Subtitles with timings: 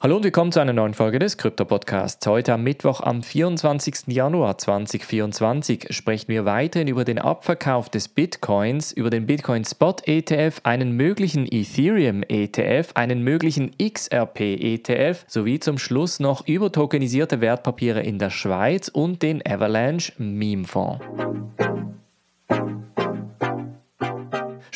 [0.00, 2.24] Hallo und willkommen zu einer neuen Folge des Krypto-Podcasts.
[2.24, 4.06] Heute am Mittwoch, am 24.
[4.06, 10.60] Januar 2024, sprechen wir weiterhin über den Abverkauf des Bitcoins, über den Bitcoin Spot ETF,
[10.62, 18.00] einen möglichen Ethereum ETF, einen möglichen XRP ETF sowie zum Schluss noch über tokenisierte Wertpapiere
[18.00, 21.04] in der Schweiz und den Avalanche Meme Fonds.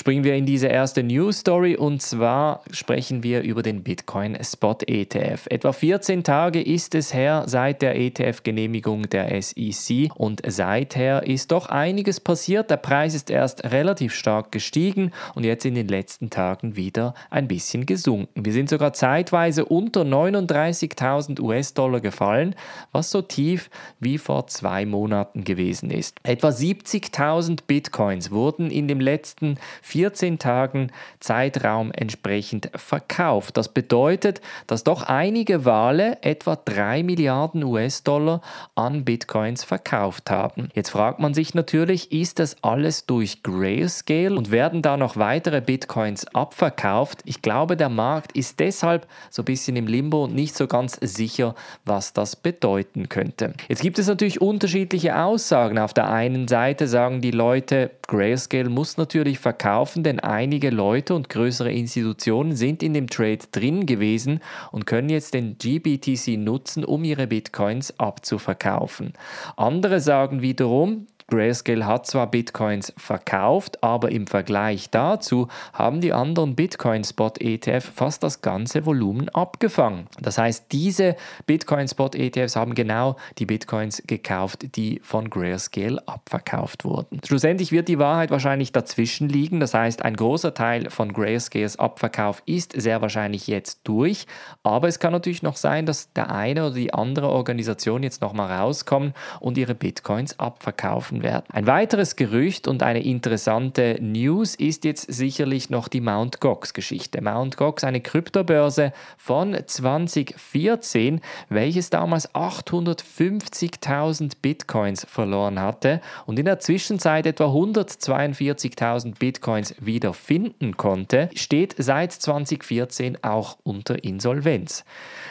[0.03, 4.77] Springen wir in diese erste News Story und zwar sprechen wir über den Bitcoin Spot
[4.85, 5.47] ETF.
[5.49, 11.67] Etwa 14 Tage ist es her seit der ETF-Genehmigung der SEC und seither ist doch
[11.67, 12.69] einiges passiert.
[12.69, 17.47] Der Preis ist erst relativ stark gestiegen und jetzt in den letzten Tagen wieder ein
[17.47, 18.45] bisschen gesunken.
[18.45, 22.57] Wir sind sogar zeitweise unter 39.000 US-Dollar gefallen,
[22.91, 26.17] was so tief wie vor zwei Monaten gewesen ist.
[26.25, 29.59] Etwa 70.000 Bitcoins wurden in dem letzten
[29.93, 33.59] 14 Tagen Zeitraum entsprechend verkauft.
[33.59, 38.41] Das bedeutet, dass doch einige Wale etwa 3 Milliarden US-Dollar
[38.75, 40.71] an Bitcoins verkauft haben.
[40.75, 45.61] Jetzt fragt man sich natürlich, ist das alles durch Grayscale und werden da noch weitere
[45.61, 47.21] Bitcoins abverkauft?
[47.27, 50.99] Ich glaube, der Markt ist deshalb so ein bisschen im Limbo und nicht so ganz
[51.03, 53.53] sicher, was das bedeuten könnte.
[53.69, 55.79] Jetzt gibt es natürlich unterschiedliche Aussagen.
[55.79, 59.39] Auf der einen Seite sagen die Leute, Grayscale muss natürlich
[59.83, 64.87] verkaufen kaufen, denn einige Leute und größere Institutionen sind in dem Trade drin gewesen und
[64.87, 69.13] können jetzt den GBTC nutzen, um ihre Bitcoins abzuverkaufen.
[69.57, 76.55] Andere sagen wiederum, Grayscale hat zwar Bitcoins verkauft, aber im Vergleich dazu haben die anderen
[76.55, 80.09] Bitcoin Spot ETF fast das ganze Volumen abgefangen.
[80.21, 81.17] Das heißt, diese
[81.47, 87.19] Bitcoin Spot ETFs haben genau die Bitcoins gekauft, die von Grayscale abverkauft wurden.
[87.27, 89.59] Schlussendlich wird die Wahrheit wahrscheinlich dazwischen liegen.
[89.59, 94.27] Das heißt, ein großer Teil von Grayscales Abverkauf ist sehr wahrscheinlich jetzt durch,
[94.63, 98.53] aber es kann natürlich noch sein, dass der eine oder die andere Organisation jetzt nochmal
[98.53, 101.45] rauskommen und ihre Bitcoins abverkaufen werden.
[101.53, 106.41] Ein weiteres Gerücht und eine interessante News ist jetzt sicherlich noch die Mt.
[106.41, 107.21] Gox-Geschichte.
[107.21, 107.57] Mt.
[107.57, 117.27] Gox, eine Kryptobörse von 2014, welches damals 850.000 Bitcoins verloren hatte und in der Zwischenzeit
[117.27, 124.85] etwa 142.000 Bitcoins wieder finden konnte, steht seit 2014 auch unter Insolvenz.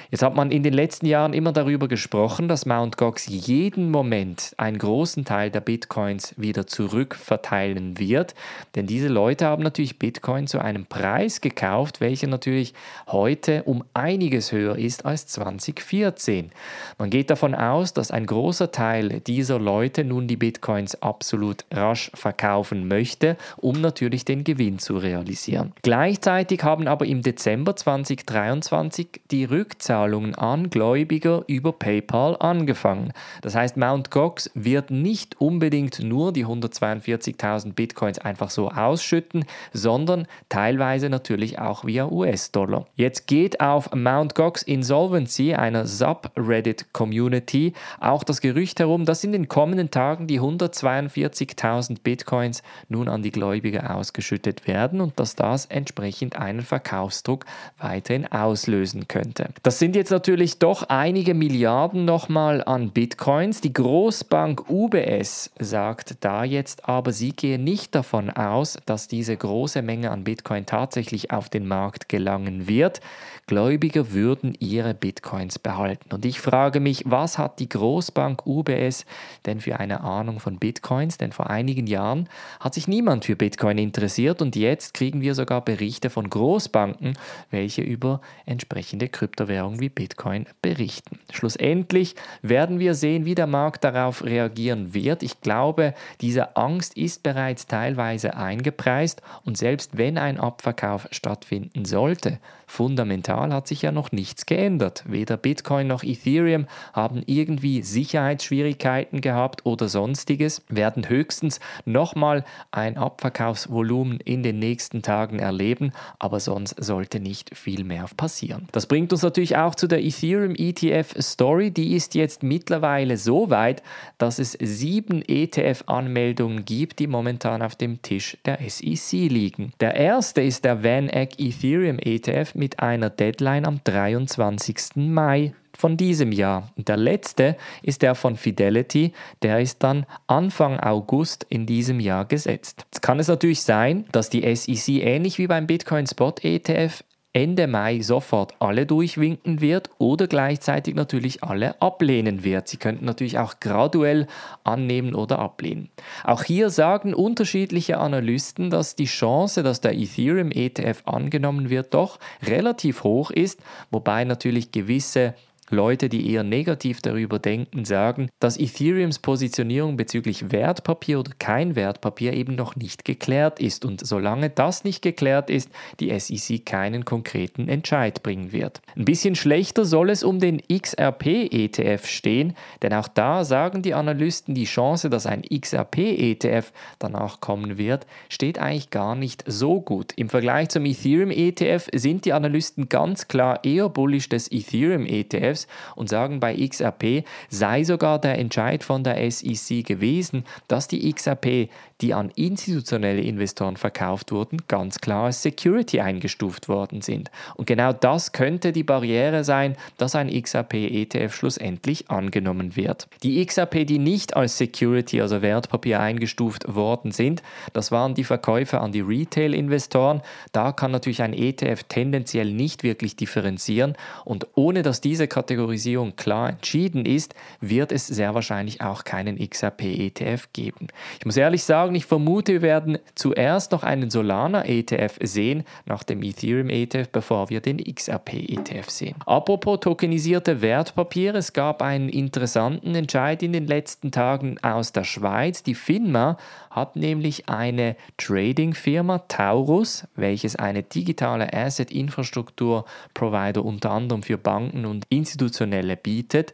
[0.10, 2.98] Jetzt hat man in den letzten Jahren immer darüber gesprochen, dass Mt.
[2.98, 8.36] Gox jeden Moment einen großen Teil der Bitcoins Bitcoins wieder zurückverteilen wird.
[8.76, 12.76] Denn diese Leute haben natürlich Bitcoin zu einem Preis gekauft, welcher natürlich
[13.08, 16.52] heute um einiges höher ist als 2014.
[17.00, 22.12] Man geht davon aus, dass ein großer Teil dieser Leute nun die Bitcoins absolut rasch
[22.14, 25.74] verkaufen möchte, um natürlich den Gewinn zu realisieren.
[25.82, 33.14] Gleichzeitig haben aber im Dezember 2023 die Rückzahlungen an Gläubiger über PayPal angefangen.
[33.42, 34.12] Das heißt, Mt.
[34.12, 41.60] Gox wird nicht unbedingt unbedingt nur die 142.000 Bitcoins einfach so ausschütten, sondern teilweise natürlich
[41.60, 42.88] auch via US-Dollar.
[42.96, 44.34] Jetzt geht auf Mt.
[44.34, 51.98] Gox Insolvency, einer Subreddit-Community, auch das Gerücht herum, dass in den kommenden Tagen die 142.000
[52.02, 57.46] Bitcoins nun an die Gläubiger ausgeschüttet werden und dass das entsprechend einen Verkaufsdruck
[57.78, 59.50] weiterhin auslösen könnte.
[59.62, 63.62] Das sind jetzt natürlich doch einige Milliarden nochmal an Bitcoins.
[63.62, 69.82] Die Großbank UBS sagt da jetzt aber, sie gehe nicht davon aus, dass diese große
[69.82, 73.02] Menge an Bitcoin tatsächlich auf den Markt gelangen wird.
[73.48, 76.14] Gläubiger würden ihre Bitcoins behalten.
[76.14, 79.06] Und ich frage mich, was hat die Großbank UBS
[79.46, 81.18] denn für eine Ahnung von Bitcoins?
[81.18, 82.30] Denn vor einigen Jahren
[82.62, 87.18] hat sich niemand für Bitcoin interessiert und jetzt kriegen wir sogar Berichte von Großbanken,
[87.50, 91.20] welche über entsprechende Kryptowährungen wie Bitcoin berichten.
[91.32, 95.24] Schlussendlich werden wir sehen, wie der Markt darauf reagieren wird.
[95.24, 102.40] Ich glaube, diese Angst ist bereits teilweise eingepreist und selbst wenn ein Abverkauf stattfinden sollte,
[102.72, 105.04] fundamental hat sich ja noch nichts geändert.
[105.06, 114.20] Weder Bitcoin noch Ethereum haben irgendwie Sicherheitsschwierigkeiten gehabt oder sonstiges, werden höchstens nochmal ein Abverkaufsvolumen
[114.22, 118.68] in den nächsten Tagen erleben, aber sonst sollte nicht viel mehr passieren.
[118.72, 121.72] Das bringt uns natürlich auch zu der Ethereum ETF Story.
[121.72, 123.84] Die ist jetzt mittlerweile so weit,
[124.18, 129.74] dass es sieben ETF-Anmeldungen gibt, die momentan auf dem Tisch der SEC liegen.
[129.82, 134.98] Der erste ist der Van Eck Ethereum ETF mit einer Deadline am 23.
[134.98, 136.70] Mai von diesem Jahr.
[136.78, 142.86] Der letzte ist der von Fidelity, der ist dann Anfang August in diesem Jahr gesetzt.
[142.86, 147.66] Jetzt kann es natürlich sein, dass die SEC ähnlich wie beim Bitcoin Spot ETF Ende
[147.68, 152.68] Mai sofort alle durchwinken wird oder gleichzeitig natürlich alle ablehnen wird.
[152.68, 154.28] Sie könnten natürlich auch graduell
[154.66, 155.90] annehmen oder ablehnen.
[156.26, 162.20] Auch hier sagen unterschiedliche Analysten, dass die Chance, dass der Ethereum ETF angenommen wird, doch
[162.44, 163.62] relativ hoch ist,
[163.92, 165.34] wobei natürlich gewisse
[165.72, 172.34] Leute, die eher negativ darüber denken, sagen, dass Ethereums Positionierung bezüglich Wertpapier oder kein Wertpapier
[172.34, 175.70] eben noch nicht geklärt ist und solange das nicht geklärt ist,
[176.00, 178.82] die SEC keinen konkreten Entscheid bringen wird.
[178.96, 184.54] Ein bisschen schlechter soll es um den XRP-ETF stehen, denn auch da sagen die Analysten,
[184.54, 190.12] die Chance, dass ein XRP-ETF danach kommen wird, steht eigentlich gar nicht so gut.
[190.16, 196.10] Im Vergleich zum Ethereum-ETF sind die Analysten ganz klar eher bullish des Ethereum-ETFs ETFs und
[196.10, 201.70] sagen, bei XRP sei sogar der Entscheid von der SEC gewesen, dass die XRP,
[202.02, 207.30] die an institutionelle Investoren verkauft wurden, ganz klar als Security eingestuft worden sind.
[207.56, 213.08] Und genau das könnte die Barriere sein, dass ein XRP-ETF schlussendlich angenommen wird.
[213.24, 217.44] Die XRP, die nicht als Security, also Wertpapier eingestuft worden sind,
[217.74, 220.22] das waren die Verkäufe an die Retail-Investoren.
[220.52, 226.16] Da kann natürlich ein ETF tendenziell nicht wirklich differenzieren und ohne dass diese Kategorie Kategorisierung
[226.16, 230.88] klar entschieden ist, wird es sehr wahrscheinlich auch keinen XRP-ETF geben.
[231.20, 236.24] Ich muss ehrlich sagen, ich vermute, wir werden zuerst noch einen Solana-ETF sehen, nach dem
[236.24, 239.16] Ethereum-ETF, bevor wir den XRP-ETF sehen.
[239.26, 245.64] Apropos tokenisierte Wertpapiere, es gab einen interessanten Entscheid in den letzten Tagen aus der Schweiz.
[245.64, 246.38] Die FINMA
[246.70, 255.06] hat nämlich eine Trading-Firma Taurus, welches eine digitale Asset-Infrastruktur-Provider unter anderem für Banken und
[255.42, 256.54] Institutionelle bietet,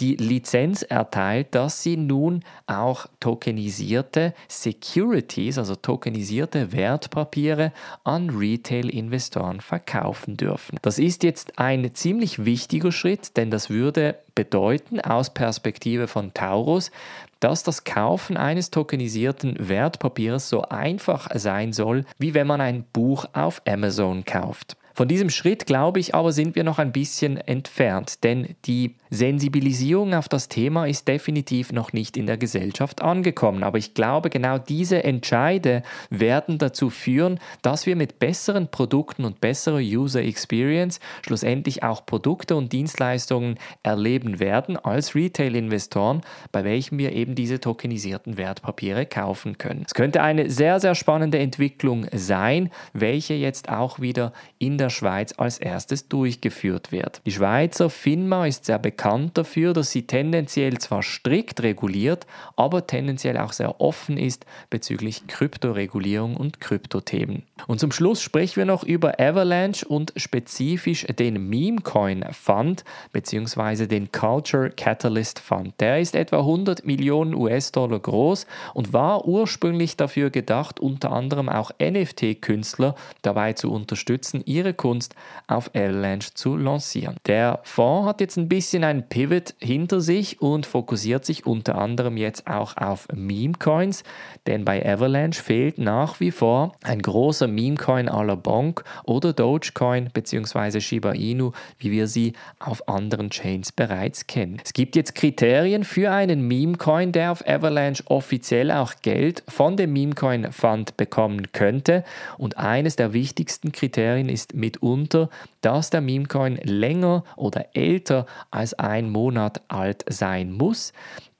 [0.00, 10.38] die Lizenz erteilt, dass sie nun auch tokenisierte Securities, also tokenisierte Wertpapiere an Retail-Investoren verkaufen
[10.38, 10.78] dürfen.
[10.80, 16.90] Das ist jetzt ein ziemlich wichtiger Schritt, denn das würde bedeuten aus Perspektive von Taurus,
[17.38, 23.26] dass das Kaufen eines tokenisierten Wertpapiers so einfach sein soll, wie wenn man ein Buch
[23.34, 24.76] auf Amazon kauft.
[24.94, 30.14] Von diesem Schritt, glaube ich, aber sind wir noch ein bisschen entfernt, denn die Sensibilisierung
[30.14, 33.62] auf das Thema ist definitiv noch nicht in der Gesellschaft angekommen.
[33.62, 39.40] Aber ich glaube, genau diese Entscheide werden dazu führen, dass wir mit besseren Produkten und
[39.40, 47.12] besserer User Experience schlussendlich auch Produkte und Dienstleistungen erleben werden als Retail-Investoren, bei welchen wir
[47.12, 49.84] eben diese tokenisierten Wertpapiere kaufen können.
[49.86, 55.34] Es könnte eine sehr, sehr spannende Entwicklung sein, welche jetzt auch wieder in der Schweiz
[55.36, 57.20] als erstes durchgeführt wird.
[57.26, 62.26] Die Schweizer FINMA ist sehr bekannt dafür, dass sie tendenziell zwar strikt reguliert,
[62.56, 67.42] aber tendenziell auch sehr offen ist bezüglich Kryptoregulierung und Kryptothemen.
[67.66, 73.86] Und zum Schluss sprechen wir noch über Avalanche und spezifisch den Memecoin Fund bzw.
[73.86, 75.74] den Culture Catalyst Fund.
[75.80, 81.70] Der ist etwa 100 Millionen US-Dollar groß und war ursprünglich dafür gedacht, unter anderem auch
[81.80, 85.14] NFT-Künstler dabei zu unterstützen, ihre Kunst
[85.48, 87.16] auf Avalanche zu lancieren.
[87.26, 91.78] Der Fonds hat jetzt ein bisschen ein ein Pivot hinter sich und fokussiert sich unter
[91.78, 94.04] anderem jetzt auch auf Meme-Coins,
[94.46, 100.10] denn bei Avalanche fehlt nach wie vor ein großer Meme-Coin à la Bonk oder Dogecoin
[100.12, 100.80] bzw.
[100.80, 104.60] Shiba Inu, wie wir sie auf anderen Chains bereits kennen.
[104.62, 109.92] Es gibt jetzt Kriterien für einen Meme-Coin, der auf Avalanche offiziell auch Geld von dem
[109.92, 112.04] Meme-Coin Fund bekommen könnte
[112.36, 115.28] und eines der wichtigsten Kriterien ist mitunter,
[115.60, 120.92] dass der Meme-Coin länger oder älter als ein Monat alt sein muss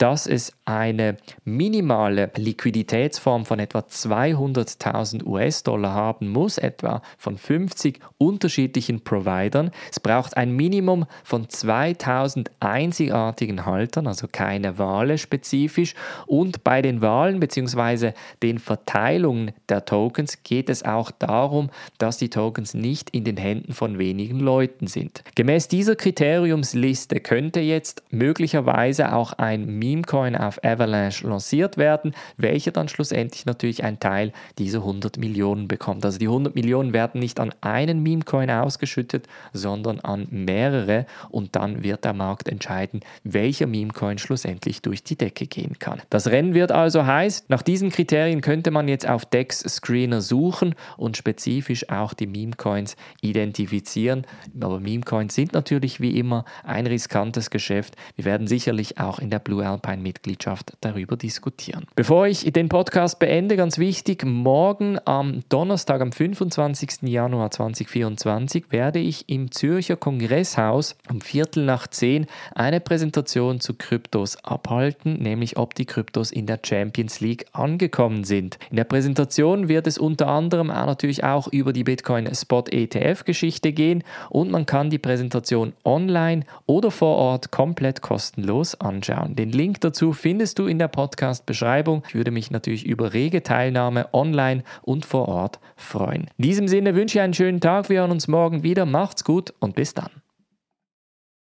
[0.03, 9.05] dass es eine minimale Liquiditätsform von etwa 200.000 US-Dollar haben muss, etwa von 50 unterschiedlichen
[9.05, 9.71] Providern.
[9.93, 15.95] Es braucht ein Minimum von 2000 einzigartigen Haltern, also keine Wale spezifisch.
[16.27, 18.11] Und bei den Wahlen bzw.
[18.43, 23.73] den Verteilungen der Tokens geht es auch darum, dass die Tokens nicht in den Händen
[23.73, 25.23] von wenigen Leuten sind.
[25.37, 32.73] Gemäß dieser Kriteriumsliste könnte jetzt möglicherweise auch ein Minimum Memecoin auf Avalanche lanciert werden, welcher
[32.73, 36.05] dann schlussendlich natürlich einen Teil dieser 100 Millionen bekommt.
[36.05, 41.83] Also die 100 Millionen werden nicht an einen Memecoin ausgeschüttet, sondern an mehrere und dann
[41.83, 46.01] wird der Markt entscheiden, welcher Memecoin schlussendlich durch die Decke gehen kann.
[46.11, 47.45] Das Rennen wird also heiß.
[47.49, 52.97] Nach diesen Kriterien könnte man jetzt auf Dex Screener suchen und spezifisch auch die Memecoins
[53.21, 54.27] identifizieren.
[54.61, 57.97] Aber Memecoins sind natürlich wie immer ein riskantes Geschäft.
[58.17, 61.87] Wir werden sicherlich auch in der Blue Alp Alpine-Mitgliedschaft darüber diskutieren.
[61.95, 67.03] Bevor ich den Podcast beende, ganz wichtig, morgen am Donnerstag, am 25.
[67.03, 74.43] Januar 2024, werde ich im Zürcher Kongresshaus um Viertel nach zehn eine Präsentation zu Kryptos
[74.45, 78.59] abhalten, nämlich ob die Kryptos in der Champions League angekommen sind.
[78.71, 83.25] In der Präsentation wird es unter anderem auch natürlich auch über die Bitcoin Spot ETF
[83.25, 89.35] Geschichte gehen und man kann die Präsentation online oder vor Ort komplett kostenlos anschauen.
[89.37, 92.02] Den Link dazu findest du in der Podcast Beschreibung.
[92.09, 96.29] Ich würde mich natürlich über rege Teilnahme online und vor Ort freuen.
[96.38, 97.88] In diesem Sinne wünsche ich einen schönen Tag.
[97.88, 98.87] Wir hören uns morgen wieder.
[98.87, 100.11] Macht's gut und bis dann.